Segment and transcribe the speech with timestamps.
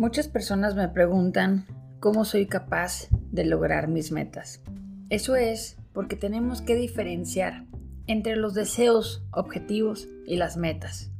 [0.00, 1.66] Muchas personas me preguntan
[2.00, 4.62] cómo soy capaz de lograr mis metas.
[5.10, 7.66] Eso es porque tenemos que diferenciar
[8.06, 11.12] entre los deseos, objetivos y las metas.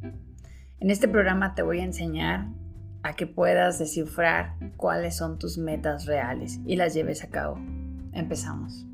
[0.79, 2.47] En este programa te voy a enseñar
[3.03, 7.61] a que puedas descifrar cuáles son tus metas reales y las lleves a cabo.
[8.15, 8.87] Empezamos.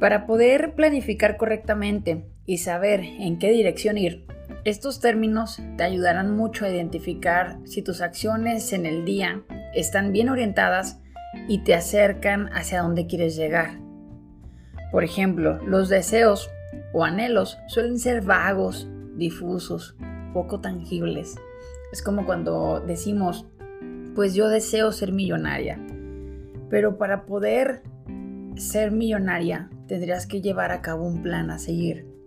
[0.00, 4.26] Para poder planificar correctamente y saber en qué dirección ir,
[4.64, 9.42] estos términos te ayudarán mucho a identificar si tus acciones en el día
[9.74, 11.00] están bien orientadas
[11.48, 13.78] y te acercan hacia donde quieres llegar.
[14.90, 16.50] Por ejemplo, los deseos
[16.92, 19.96] o anhelos suelen ser vagos, difusos,
[20.32, 21.36] poco tangibles.
[21.92, 23.46] Es como cuando decimos,
[24.14, 25.78] pues yo deseo ser millonaria.
[26.70, 27.82] Pero para poder
[28.56, 32.17] ser millonaria tendrías que llevar a cabo un plan a seguir.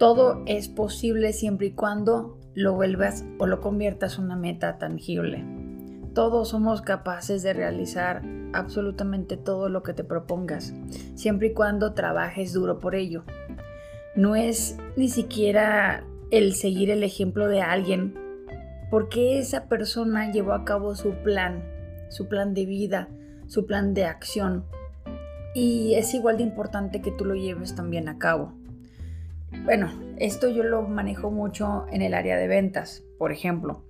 [0.00, 5.44] Todo es posible siempre y cuando lo vuelvas o lo conviertas en una meta tangible.
[6.14, 8.22] Todos somos capaces de realizar
[8.54, 10.72] absolutamente todo lo que te propongas,
[11.16, 13.24] siempre y cuando trabajes duro por ello.
[14.16, 18.14] No es ni siquiera el seguir el ejemplo de alguien,
[18.90, 21.62] porque esa persona llevó a cabo su plan,
[22.08, 23.10] su plan de vida,
[23.48, 24.64] su plan de acción.
[25.54, 28.54] Y es igual de importante que tú lo lleves también a cabo.
[29.64, 33.02] Bueno, esto yo lo manejo mucho en el área de ventas.
[33.18, 33.84] Por ejemplo,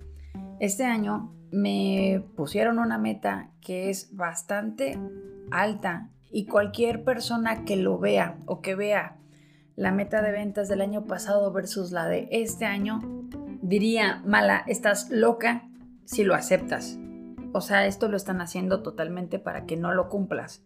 [0.59, 4.97] este año me pusieron una meta que es bastante
[5.51, 9.17] alta y cualquier persona que lo vea o que vea
[9.75, 13.01] la meta de ventas del año pasado versus la de este año,
[13.61, 15.69] diría, mala, estás loca
[16.05, 16.97] si lo aceptas.
[17.53, 20.63] O sea, esto lo están haciendo totalmente para que no lo cumplas.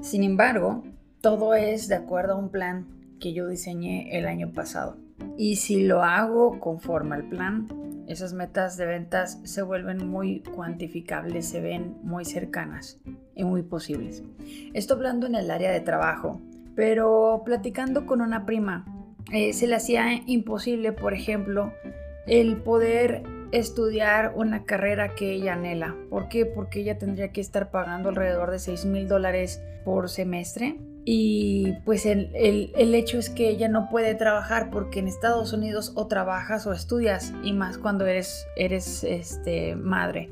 [0.00, 0.82] Sin embargo,
[1.20, 4.98] todo es de acuerdo a un plan que yo diseñé el año pasado.
[5.38, 7.66] Y si lo hago conforme al plan,
[8.06, 13.00] esas metas de ventas se vuelven muy cuantificables, se ven muy cercanas
[13.34, 14.22] y muy posibles.
[14.74, 16.42] Esto hablando en el área de trabajo,
[16.76, 18.84] pero platicando con una prima,
[19.32, 21.72] eh, se le hacía imposible, por ejemplo,
[22.26, 23.22] el poder
[23.52, 25.96] estudiar una carrera que ella anhela.
[26.10, 26.44] ¿Por qué?
[26.44, 32.06] Porque ella tendría que estar pagando alrededor de 6 mil dólares por semestre y pues
[32.06, 32.30] el,
[32.74, 37.34] hecho es que ella no puede trabajar porque en Estados Unidos o trabajas o estudias
[37.42, 40.30] y más cuando eres, eres este, madre.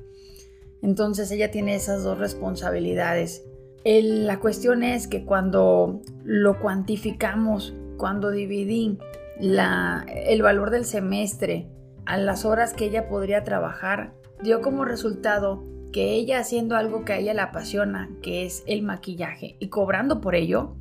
[0.80, 3.44] Entonces ella tiene esas dos responsabilidades.
[3.84, 8.98] la cuestión es que cuando lo cuantificamos, cuando dividí
[9.38, 11.68] la, el valor del semestre
[12.06, 15.62] a las horas que ella podría trabajar, dio como resultado
[15.92, 20.20] que ella haciendo algo que a ella le apasiona, que es el maquillaje, y cobrando
[20.20, 20.76] por ello,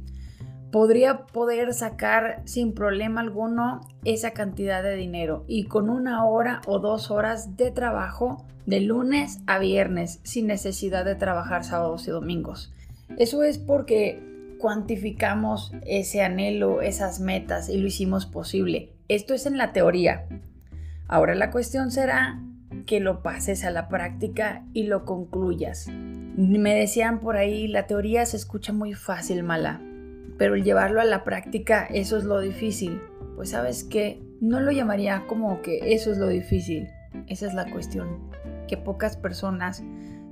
[0.71, 6.79] podría poder sacar sin problema alguno esa cantidad de dinero y con una hora o
[6.79, 12.73] dos horas de trabajo de lunes a viernes sin necesidad de trabajar sábados y domingos.
[13.17, 14.23] Eso es porque
[14.59, 18.93] cuantificamos ese anhelo, esas metas y lo hicimos posible.
[19.09, 20.27] Esto es en la teoría.
[21.07, 22.39] Ahora la cuestión será
[22.91, 25.87] que lo pases a la práctica y lo concluyas.
[25.87, 29.79] Me decían por ahí, la teoría se escucha muy fácil, mala,
[30.37, 32.99] pero el llevarlo a la práctica, eso es lo difícil.
[33.37, 36.89] Pues sabes que no lo llamaría como que eso es lo difícil.
[37.27, 38.29] Esa es la cuestión,
[38.67, 39.81] que pocas personas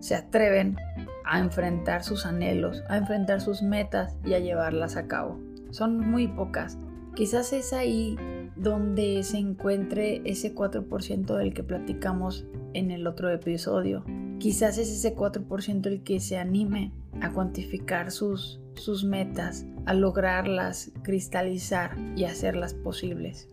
[0.01, 0.75] se atreven
[1.23, 5.39] a enfrentar sus anhelos, a enfrentar sus metas y a llevarlas a cabo.
[5.71, 6.77] Son muy pocas.
[7.15, 8.17] Quizás es ahí
[8.59, 14.03] donde se encuentre ese 4% del que platicamos en el otro episodio.
[14.39, 20.91] Quizás es ese 4% el que se anime a cuantificar sus, sus metas, a lograrlas,
[21.03, 23.49] cristalizar y hacerlas posibles.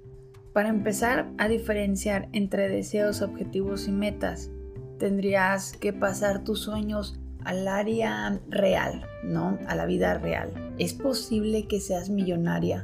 [0.53, 4.51] Para empezar a diferenciar entre deseos, objetivos y metas,
[4.99, 9.59] tendrías que pasar tus sueños al área real, ¿no?
[9.69, 10.53] A la vida real.
[10.79, 12.83] ¿Es posible que seas millonaria?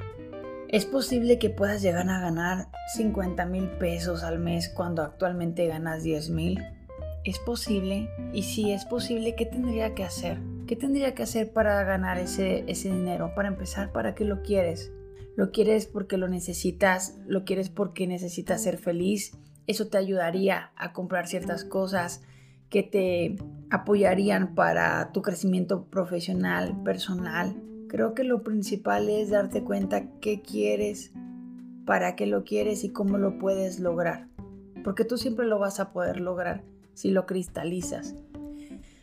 [0.72, 6.02] Es posible que puedas llegar a ganar 50 mil pesos al mes cuando actualmente ganas
[6.02, 6.62] 10 mil.
[7.24, 8.08] ¿Es posible?
[8.32, 10.38] Y si es posible, ¿qué tendría que hacer?
[10.66, 13.34] ¿Qué tendría que hacer para ganar ese, ese dinero?
[13.34, 14.90] Para empezar, ¿para qué lo quieres?
[15.36, 17.18] ¿Lo quieres porque lo necesitas?
[17.26, 19.36] ¿Lo quieres porque necesitas ser feliz?
[19.66, 22.22] Eso te ayudaría a comprar ciertas cosas
[22.70, 23.36] que te
[23.70, 27.62] apoyarían para tu crecimiento profesional, personal,
[27.92, 31.12] Creo que lo principal es darte cuenta qué quieres,
[31.84, 34.28] para qué lo quieres y cómo lo puedes lograr.
[34.82, 38.16] Porque tú siempre lo vas a poder lograr si lo cristalizas.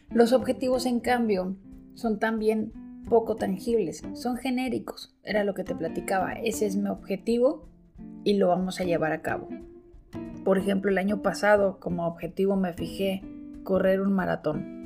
[0.09, 1.56] Los objetivos, en cambio,
[1.94, 2.74] son también
[3.07, 5.15] poco tangibles, son genéricos.
[5.21, 6.33] Era lo que te platicaba.
[6.33, 7.69] Ese es mi objetivo
[8.24, 9.50] y lo vamos a llevar a cabo.
[10.44, 13.21] Por ejemplo, el año pasado como objetivo me fijé
[13.63, 14.80] correr un maratón.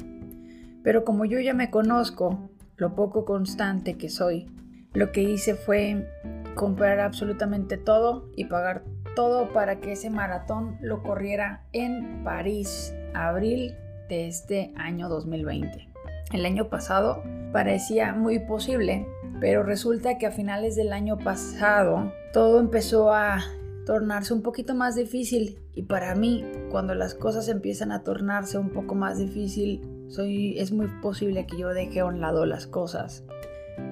[0.83, 2.49] Pero como yo ya me conozco,
[2.83, 4.45] lo poco constante que soy,
[4.91, 6.05] lo que hice fue
[6.53, 8.83] comprar absolutamente todo y pagar
[9.15, 13.77] todo para que ese maratón lo corriera en París, abril
[14.09, 15.87] de este año 2020.
[16.33, 19.07] El año pasado parecía muy posible,
[19.39, 23.39] pero resulta que a finales del año pasado todo empezó a
[23.85, 28.71] tornarse un poquito más difícil y para mí cuando las cosas empiezan a tornarse un
[28.71, 33.23] poco más difícil es muy posible que yo deje a un lado las cosas.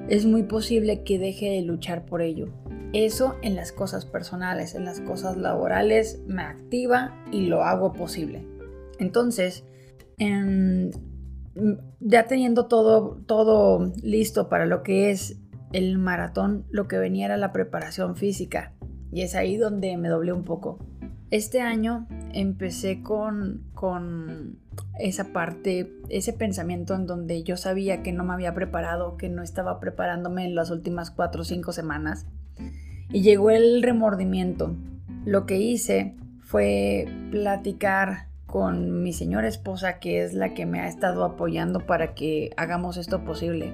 [0.08, 2.50] Es muy posible que deje de luchar por ello.
[2.94, 8.46] Eso en las cosas personales en las cosas laborales me activa y lo hago posible.
[9.00, 9.64] Entonces
[12.00, 15.40] ya teniendo todo todo listo para lo que es
[15.74, 18.74] el maratón lo que venía era la preparación física.
[19.12, 20.80] Y es ahí donde me doblé un poco.
[21.32, 23.64] Este año empecé con
[25.00, 29.44] esa parte, ese pensamiento en donde yo sabía que no me había preparado, que no
[29.44, 32.26] estaba preparándome en las últimas cuatro o cinco semanas.
[33.10, 34.76] Y llegó el remordimiento.
[35.26, 40.88] Lo que hice fue platicar con mi señora esposa, que es la que me ha
[40.88, 43.74] estado apoyando para que hagamos esto posible.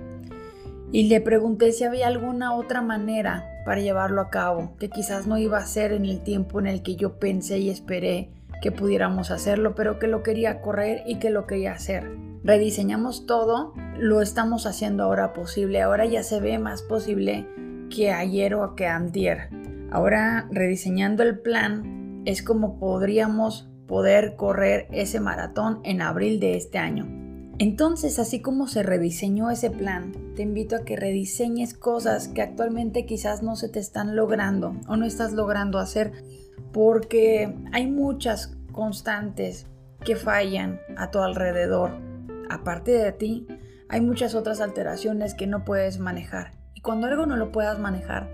[0.91, 5.37] Y le pregunté si había alguna otra manera para llevarlo a cabo, que quizás no
[5.37, 8.29] iba a ser en el tiempo en el que yo pensé y esperé
[8.61, 12.09] que pudiéramos hacerlo, pero que lo quería correr y que lo quería hacer.
[12.43, 17.47] Rediseñamos todo, lo estamos haciendo ahora posible, ahora ya se ve más posible
[17.89, 19.49] que ayer o que antier.
[19.91, 26.77] Ahora rediseñando el plan es como podríamos poder correr ese maratón en abril de este
[26.77, 27.05] año.
[27.59, 33.07] Entonces, así como se rediseñó ese plan, te invito a que rediseñes cosas que actualmente
[33.07, 36.11] quizás no se te están logrando o no estás logrando hacer
[36.77, 39.65] porque hay muchas constantes
[40.05, 41.97] que fallan a tu alrededor.
[42.51, 43.47] Aparte de ti,
[43.89, 46.51] hay muchas otras alteraciones que no puedes manejar.
[46.75, 48.29] Y cuando algo no lo puedas manejar,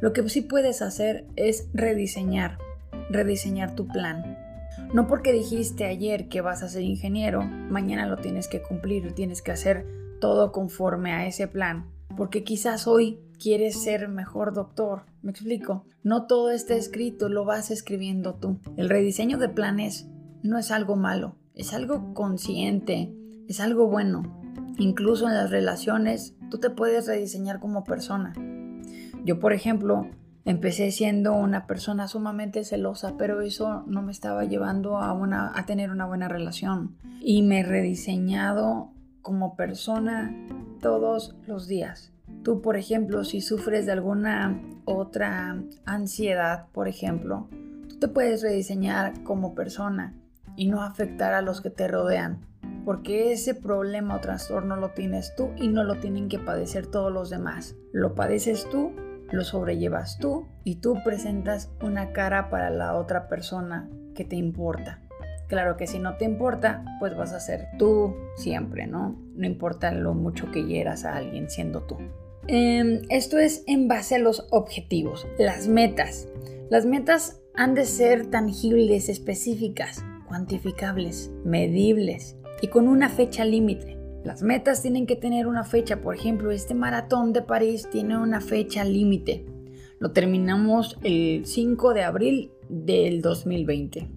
[0.00, 2.58] lo que sí puedes hacer es rediseñar,
[3.10, 4.38] rediseñar tu plan.
[4.94, 9.42] No porque dijiste ayer que vas a ser ingeniero, mañana lo tienes que cumplir, tienes
[9.42, 9.84] que hacer
[10.20, 11.90] todo conforme a ese plan.
[12.20, 15.04] Porque quizás hoy quieres ser mejor doctor.
[15.22, 15.86] ¿Me explico?
[16.02, 18.58] No todo está escrito, lo vas escribiendo tú.
[18.76, 20.06] El rediseño de planes
[20.42, 23.10] no es algo malo, es algo consciente,
[23.48, 24.38] es algo bueno.
[24.76, 28.34] Incluso en las relaciones, tú te puedes rediseñar como persona.
[29.24, 30.06] Yo, por ejemplo,
[30.46, 35.12] Empecé siendo una persona sumamente celosa, pero eso no me estaba llevando a,
[35.54, 36.96] a tener una buena relación.
[37.20, 38.90] Y me he rediseñado
[39.20, 40.34] como persona
[40.80, 42.12] todos los días.
[42.42, 47.48] Tú, por ejemplo, si sufres de alguna otra ansiedad, por ejemplo,
[47.88, 50.14] tú te puedes rediseñar como persona
[50.56, 52.46] y no afectar a los que te rodean.
[52.84, 57.12] Porque ese problema o trastorno lo tienes tú y no lo tienen que padecer todos
[57.12, 57.76] los demás.
[57.92, 58.92] Lo padeces tú
[59.32, 65.00] lo sobrellevas tú y tú presentas una cara para la otra persona que te importa.
[65.50, 69.20] Claro que si no te importa, pues vas a ser tú siempre, ¿no?
[69.34, 71.96] No importa lo mucho que hieras a alguien siendo tú.
[72.46, 76.28] Em, esto es en base a los objetivos, las metas.
[76.70, 83.98] Las metas han de ser tangibles, específicas, cuantificables, medibles y con una fecha límite.
[84.22, 88.40] Las metas tienen que tener una fecha, por ejemplo, este maratón de París tiene una
[88.40, 89.46] fecha límite.
[89.98, 94.08] Lo terminamos el 5 de abril del 2020.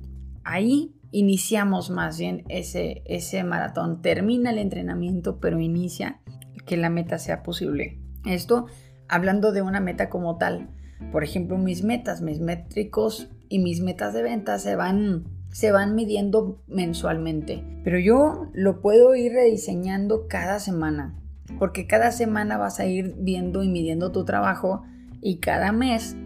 [0.44, 4.02] Ahí iniciamos más bien ese, ese maratón.
[4.02, 6.20] Termina el entrenamiento, pero inicia
[6.66, 8.00] que la meta sea posible.
[8.26, 8.66] Esto
[9.08, 10.70] hablando de una meta como tal.
[11.12, 15.94] Por ejemplo, mis metas, mis métricos y mis metas de venta se van se van
[15.94, 21.16] midiendo mensualmente, pero yo lo puedo ir rediseñando cada semana,
[21.60, 24.82] porque cada semana vas a ir viendo y midiendo tu trabajo
[25.22, 26.18] y cada mes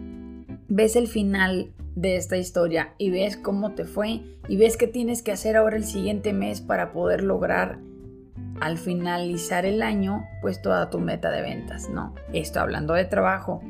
[0.68, 5.22] ves el final de esta historia y ves cómo te fue y ves qué tienes
[5.22, 7.80] que hacer ahora el siguiente mes para poder lograr
[8.60, 12.14] al finalizar el año pues toda tu meta de ventas, ¿no?
[12.32, 13.60] Esto hablando de trabajo.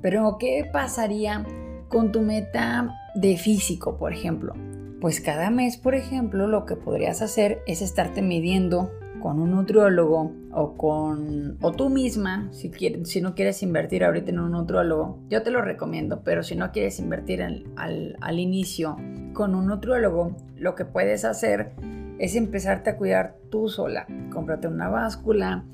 [0.00, 1.44] Pero ¿qué pasaría
[1.88, 4.54] con tu meta de físico, por ejemplo?
[5.02, 10.32] Pues cada mes, por ejemplo, lo que podrías hacer es estarte midiendo con un nutriólogo
[10.52, 15.18] o con o tú misma, si, quieres, si no quieres invertir ahorita en un nutriólogo,
[15.28, 18.96] yo te lo recomiendo, pero si no quieres invertir al, al inicio
[19.32, 21.72] con un nutriólogo, lo que puedes hacer
[22.18, 24.06] es empezarte a cuidar tú sola.
[24.32, 25.64] Cómprate una báscula,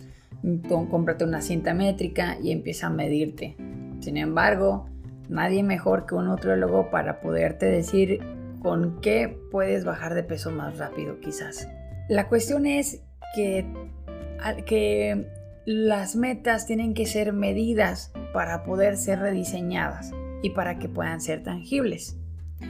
[0.68, 3.56] cómprate una cinta métrica y empieza a medirte.
[4.00, 4.86] Sin embargo,
[5.28, 8.20] nadie mejor que un nutriólogo para poderte decir
[8.60, 11.68] con qué puedes bajar de peso más rápido quizás.
[12.08, 13.02] La cuestión es
[13.34, 13.66] que,
[14.66, 15.26] que
[15.64, 20.10] las metas tienen que ser medidas para poder ser rediseñadas
[20.42, 22.16] y para que puedan ser tangibles.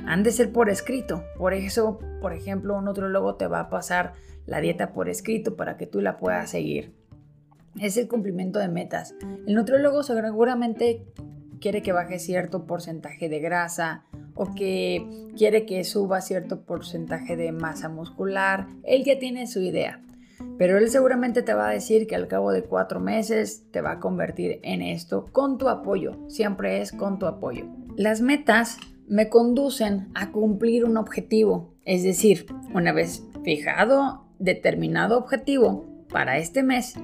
[0.06, 1.24] Han de ser por escrito.
[1.36, 4.12] Por eso, por ejemplo, un nutriólogo te va a pasar
[4.46, 6.94] la dieta por escrito para que tú la puedas seguir.
[7.80, 9.14] Es el cumplimiento de metas.
[9.46, 11.04] El nutriólogo seguramente
[11.60, 14.04] quiere que baje cierto porcentaje de grasa
[14.34, 15.06] o que
[15.36, 18.66] quiere que suba cierto porcentaje de masa muscular.
[18.84, 20.00] Él ya tiene su idea.
[20.58, 23.92] Pero él seguramente te va a decir que al cabo de cuatro meses te va
[23.92, 26.18] a convertir en esto con tu apoyo.
[26.28, 27.66] Siempre es con tu apoyo.
[27.96, 31.74] Las metas me conducen a cumplir un objetivo.
[31.84, 36.94] Es decir, una vez fijado determinado objetivo para este mes,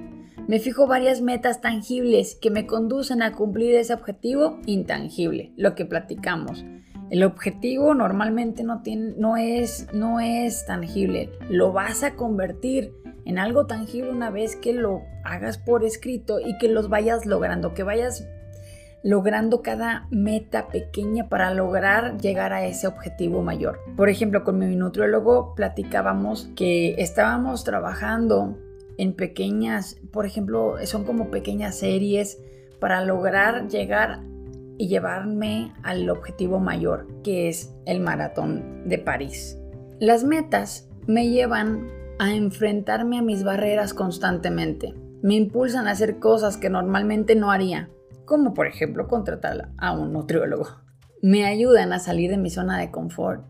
[0.48, 5.84] me fijo varias metas tangibles que me conducen a cumplir ese objetivo intangible, lo que
[5.84, 6.64] platicamos.
[7.10, 12.94] El objetivo normalmente no, tiene, no, es, no es tangible, lo vas a convertir
[13.24, 17.74] en algo tangible una vez que lo hagas por escrito y que los vayas logrando,
[17.74, 18.26] que vayas
[19.02, 23.80] logrando cada meta pequeña para lograr llegar a ese objetivo mayor.
[23.96, 28.58] Por ejemplo, con mi nutriólogo platicábamos que estábamos trabajando
[28.98, 32.38] en pequeñas, por ejemplo, son como pequeñas series
[32.78, 34.20] para lograr llegar
[34.76, 39.58] y llevarme al objetivo mayor, que es el maratón de París.
[39.98, 41.88] Las metas me llevan
[42.20, 44.94] a enfrentarme a mis barreras constantemente.
[45.22, 47.88] Me impulsan a hacer cosas que normalmente no haría,
[48.26, 50.68] como por ejemplo contratar a un nutriólogo.
[51.22, 53.46] Me ayudan a salir de mi zona de confort.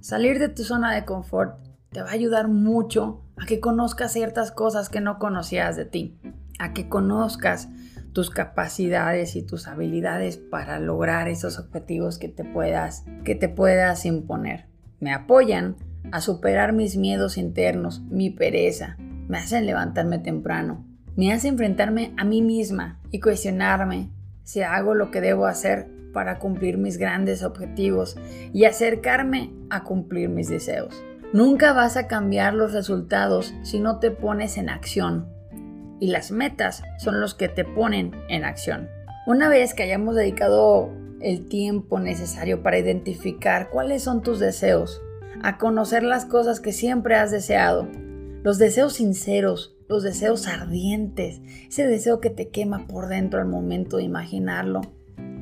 [0.00, 4.52] Salir de tu zona de confort te va a ayudar mucho a que conozcas ciertas
[4.52, 6.20] cosas que no conocías de ti,
[6.58, 7.70] a que conozcas
[8.12, 14.04] tus capacidades y tus habilidades para lograr esos objetivos que te puedas que te puedas
[14.04, 14.68] imponer.
[14.98, 15.76] Me apoyan
[16.12, 18.96] a superar mis miedos internos, mi pereza,
[19.28, 20.84] me hacen levantarme temprano,
[21.16, 24.10] me hace enfrentarme a mí misma y cuestionarme
[24.42, 28.16] si hago lo que debo hacer para cumplir mis grandes objetivos
[28.52, 31.02] y acercarme a cumplir mis deseos.
[31.32, 35.28] Nunca vas a cambiar los resultados si no te pones en acción.
[36.00, 38.88] Y las metas son los que te ponen en acción.
[39.26, 40.90] Una vez que hayamos dedicado
[41.20, 45.00] el tiempo necesario para identificar cuáles son tus deseos,
[45.42, 47.88] a conocer las cosas que siempre has deseado,
[48.42, 53.96] los deseos sinceros, los deseos ardientes, ese deseo que te quema por dentro al momento
[53.96, 54.80] de imaginarlo,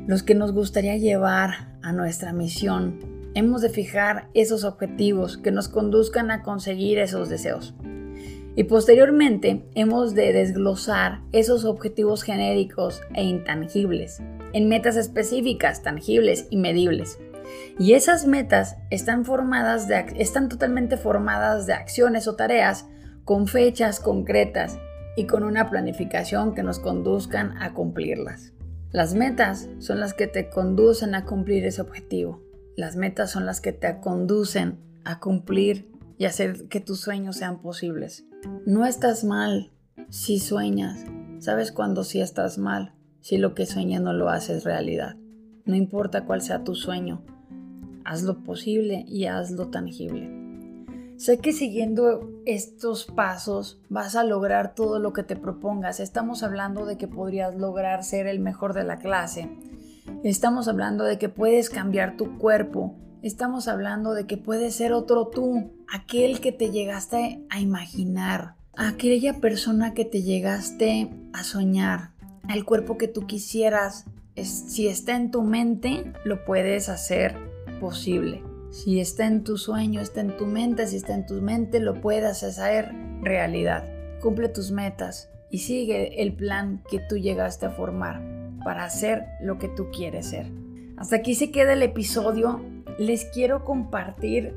[0.07, 2.99] los que nos gustaría llevar a nuestra misión.
[3.35, 7.75] Hemos de fijar esos objetivos que nos conduzcan a conseguir esos deseos.
[8.57, 14.21] Y posteriormente hemos de desglosar esos objetivos genéricos e intangibles
[14.52, 17.18] en metas específicas, tangibles y medibles.
[17.78, 22.87] Y esas metas están, formadas de, están totalmente formadas de acciones o tareas
[23.25, 24.78] con fechas concretas
[25.17, 28.52] y con una planificación que nos conduzcan a cumplirlas.
[28.90, 32.43] Las metas son las que te conducen a cumplir ese objetivo.
[32.76, 37.61] Las metas son las que te conducen a cumplir y hacer que tus sueños sean
[37.61, 38.25] posibles.
[38.64, 39.73] No estás mal
[40.09, 41.05] si sueñas.
[41.38, 42.95] ¿Sabes cuándo sí estás mal?
[43.21, 45.17] Si lo que sueñas no lo haces realidad.
[45.64, 47.25] No importa cuál sea tu sueño,
[48.09, 50.31] hazlo posible y hazlo tangible.
[51.19, 56.00] Sé que siguiendo estos pasos vas a lograr todo lo que te propongas.
[56.00, 59.50] Estamos hablando de que podrías lograr ser el mejor de la clase.
[60.25, 62.95] Estamos hablando de que puedes cambiar tu cuerpo.
[63.21, 69.41] Estamos hablando de que puedes ser otro tú, aquel que te llegaste a imaginar, aquella
[69.41, 72.12] persona que te llegaste a soñar,
[72.49, 74.07] el cuerpo que tú quisieras.
[74.35, 77.48] si está en tu mente, lo puedes hacer
[77.79, 78.43] posible.
[78.71, 82.01] Si está en tu sueño, está en tu mente, si está en tu mente, lo
[82.01, 82.93] puedas hacer
[83.23, 83.89] realidad.
[84.21, 88.21] Cumple tus metas y sigue el plan que tú llegaste a formar
[88.65, 90.47] para hacer lo que tú quieres ser.
[90.97, 92.61] Hasta aquí se queda el episodio.
[92.99, 94.55] Les quiero compartir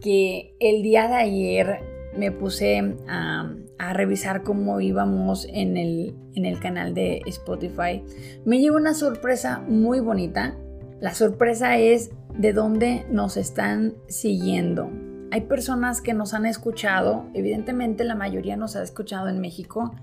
[0.00, 1.80] que el día de ayer
[2.16, 3.54] me puse a,
[3.92, 8.04] revisar cómo íbamos en el, en el canal de Spotify.
[8.44, 10.56] Me llegó una sorpresa muy bonita.
[11.00, 14.90] La sorpresa es de dónde nos están siguiendo.
[15.32, 19.94] Hay personas que nos han escuchado, evidentemente la mayoría nos ha escuchado en México,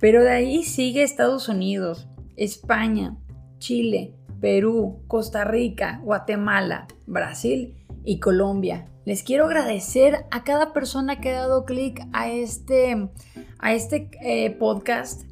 [0.00, 3.16] pero de ahí sigue Estados Unidos, España,
[3.58, 8.88] Chile, Perú, Costa Rica, Guatemala, Brasil y Colombia.
[9.04, 13.08] Les quiero agradecer a cada persona que ha dado clic a este,
[13.58, 15.22] a este eh, podcast,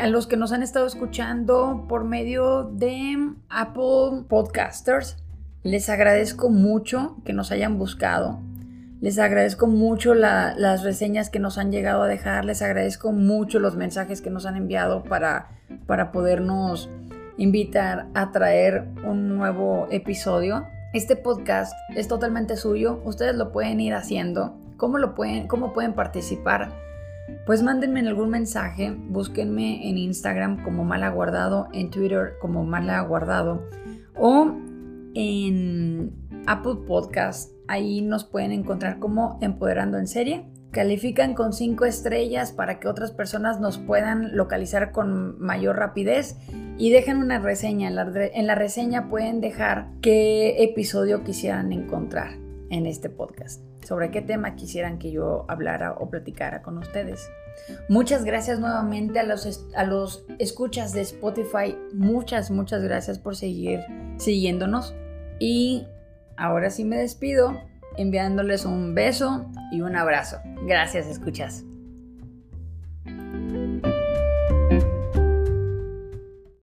[0.00, 5.21] a los que nos han estado escuchando por medio de Apple Podcasters,
[5.64, 8.40] Les agradezco mucho que nos hayan buscado.
[9.00, 12.44] Les agradezco mucho las reseñas que nos han llegado a dejar.
[12.44, 15.50] Les agradezco mucho los mensajes que nos han enviado para,
[15.86, 16.90] para podernos
[17.36, 20.66] invitar a traer un nuevo episodio.
[20.94, 23.00] Este podcast es totalmente suyo.
[23.04, 24.56] Ustedes lo pueden ir haciendo.
[24.76, 26.72] ¿Cómo, lo pueden, cómo pueden participar?
[27.46, 28.96] Pues mándenme algún mensaje.
[28.96, 33.62] Búsquenme en Instagram como Malaguardado, en Twitter como Malaguardado
[34.16, 34.56] o
[35.14, 36.12] en
[36.46, 40.44] Apple Podcast Ahí nos pueden encontrar como Empoderando en Serie.
[40.72, 46.36] Califican con 5 estrellas para que otras personas nos puedan localizar con mayor rapidez
[46.76, 47.88] y dejen una reseña.
[47.88, 52.38] En la, en la reseña pueden dejar qué episodio quisieran encontrar
[52.68, 57.26] en este podcast, sobre qué tema quisieran que yo hablara o platicara con ustedes.
[57.88, 61.76] Muchas gracias nuevamente a los, a los escuchas de Spotify.
[61.94, 63.80] Muchas, muchas gracias por seguir
[64.18, 64.94] siguiéndonos.
[65.38, 65.86] Y
[66.36, 67.60] Ahora sí me despido
[67.96, 70.38] enviándoles un beso y un abrazo.
[70.66, 71.64] Gracias, escuchas.